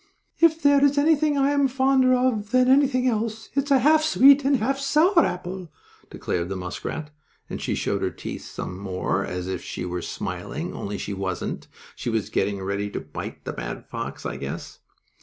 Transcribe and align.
"If 0.39 0.59
there 0.59 0.83
is 0.83 0.97
anything 0.97 1.37
I 1.37 1.51
am 1.51 1.67
fonder 1.67 2.15
of 2.15 2.49
than 2.49 2.69
anything 2.69 3.07
else 3.07 3.49
it's 3.53 3.69
a 3.69 3.77
half 3.77 4.01
sweet 4.01 4.43
and 4.43 4.55
a 4.55 4.57
half 4.57 4.79
sour 4.79 5.19
apple," 5.23 5.71
declared 6.09 6.49
the 6.49 6.55
muskrat, 6.55 7.11
and 7.51 7.61
she 7.61 7.75
showed 7.75 8.01
her 8.01 8.09
teeth 8.09 8.43
some 8.45 8.79
more, 8.79 9.23
as 9.23 9.47
if 9.47 9.61
she 9.63 9.85
were 9.85 10.01
smiling, 10.01 10.73
only 10.73 10.97
she 10.97 11.13
wasn't. 11.13 11.67
She 11.95 12.09
was 12.09 12.31
getting 12.31 12.63
ready 12.63 12.89
to 12.89 12.99
bite 12.99 13.45
the 13.45 13.53
bad 13.53 13.85
fox, 13.85 14.25
I 14.25 14.37
guess. 14.37 14.79